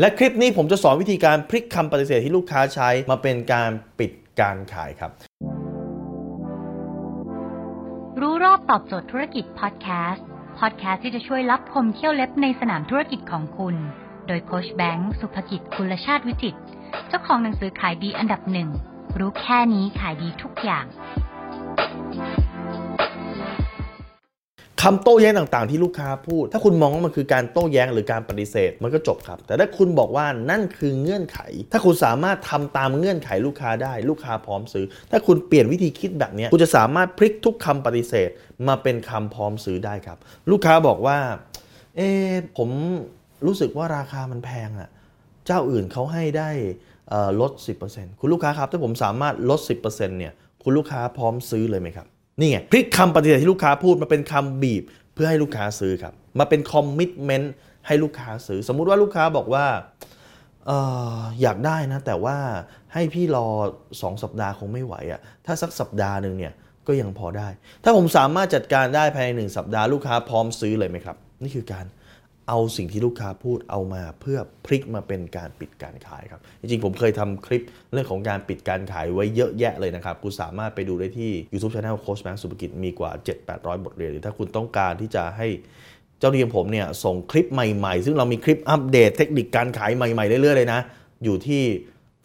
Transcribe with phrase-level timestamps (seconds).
[0.00, 5.10] และคลิปนี้ผมจะสอนวิธีการพลิกคำปฏิเสธที่ลูกค้าใช้มาเป็นการปิดการขายครับ
[8.20, 10.26] รู้รอบตอบโจทย์ธุรกิจพอดแคสต์
[10.58, 13.76] พอดแคสต์ที่จะช่วยรับคมเที่ยวเล็บในสนามธุรกิจของคุณ
[14.26, 16.56] โดยโคชแบงค์สุภกิจคุลชาติวิจิต
[17.08, 18.68] เจ้าของหนังสือขายดีอันดับหนึ่ง
[19.18, 20.84] รู้แค่นี้ขายดีทุกอย่าง
[24.88, 31.38] คำโต้แย้งต่างๆ ที่ลูกค้าพูด ถ้าคุณมองว่ามันคือการโต้แย้งหรือการปฏิเสธ มันก็จบครับ แต่ถ้าคุณบอกว่านั่นคือเงื่อนไข
[31.72, 38.30] ถ้าคุณสามารถทำตามเงื่อนไขลูกค้าได้ ลูกค้าพร้อมซื้อ ถ้าคุณเปลี่ยนวิธีคิดแบบนี้คุณจะสามารถพลิกทุกคำปฏิเสธ
[38.68, 40.18] มาเป็นคำพร้อมซื้อได้ครับ
[40.50, 41.18] ลูกค้าบอกว่า
[41.96, 42.08] เอ๊
[42.56, 42.70] ผม
[43.46, 44.88] รู้สึกว่าราคามันแพงอะ
[45.46, 46.50] เจ้าอื่นเขาให้ได้
[47.10, 47.52] เอ่อลด
[47.86, 50.32] 10%คุณลูกค้าครับถ้าผมสามารถลด 10%เนี่ย
[50.62, 52.08] คุณลูกค้าพร้อมซื้อเลยไหมครับ
[52.38, 54.82] นี่ไงพลิกคำปฏิเสธที่ลูกค้าพูดมาเป็นคำบีบ
[55.14, 57.52] เพื่อให้ลูกค้าซื้อครับ มาเป็นคอมมิชเมนต์
[57.86, 59.66] ให้ลูกค้าซื้อ สมมุติว่าลูกค้าบอกว่า
[60.66, 60.70] เอ
[61.16, 62.36] ออยากได้นะ แต่ว่า
[62.94, 63.48] ให้พี่รอ
[63.86, 66.52] 2 สัปดาห์คงไม่ไหวอะ่ะถ้าสักสัปดาห์หนึ่งเนี่ย
[66.86, 67.48] ก็ยังพอได้
[67.84, 71.84] ถ้าผมสามารถจัดการได้ภายในหนึ่งสัปดาห์ลูกค้าพร้อมซื้อเลยไหมครับ นี่คือการ
[72.48, 83.10] เอาสิ่งที่ลูกค้าพูดเอามาเพื่อพลิกมาเป็นการปิดการขายครับ จริงๆ ผมเคยทำคลิปเรื่องของการปิดการขายไว้เยอะแยะเลยนะครับ คุณสามารถไปดูได้ที่ YouTube Channel โค้ชแบงค์สุภกิจมีกว่า
[83.48, 85.48] 7-800 บทเรียนหรือถ้าคุณต้องการที่จะให้
[86.18, 90.80] เจ้าหนี้ผมเนี่ยส่งคลิปใหม่ๆ ซึ่งเรามีคลิปอัปเดตเทคนิคการขายใหม่ๆ เรื่อยๆ เลยนะ
[91.24, 91.62] อยู่ที่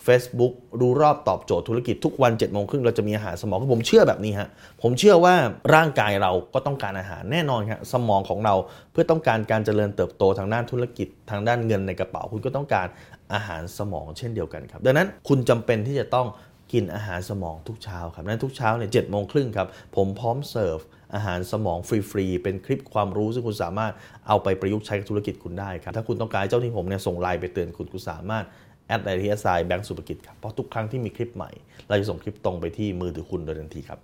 [0.07, 4.49] Facebook รู้รอบตอบโจทย์ธุรกิจทุกวัน7จ็ดโมงครึ่งเราจะมีอาหารสมองผมเชื่อแบบนี้ฮะ
[4.81, 5.35] ผมเชื่อว่า
[5.75, 8.55] ร่างกายเราก็ต้องการอาหารแน่นอนครับสมองของเรา
[8.91, 12.87] เพื่อต้องการการเจริญเติบโตทางด้านธุรกิจทางด้านเงินในกระเป๋า คุณก็ต้องการ
[13.33, 16.27] อาหารสมองเช่นเดียวกันครับ ดังนั้นคุณจำเป็นที่จะต้อง
[16.73, 20.79] กินอาหารสมองทุกเช้าครับนั้นทุกเช้าเนี่ยเจ็ดโมงครึ่งครับผมพร้อมเสิร์ฟ
[21.15, 23.93] อาหารสมองฟรีๆ เป็นคลิปความรู้ซึ่งคุณสามารถ
[24.27, 28.45] เอาไปประยุกต์ใช้กับธุรกิจคุณได้ครับ ถ้าคุณต้องการเจ้าหน้าที่ผมเนี่ยส่งไลน์ไปเตือนคุณคุณสามารถ
[28.87, 31.51] add ไลน์ที่แอสไซแบงก์สุภกิจครับเพราะทุกครั้งที่มีคลิปใหม่
[31.87, 33.99] เราจะส่งคลิปตรงไปที่มือถือคุณโดยทันทีครับ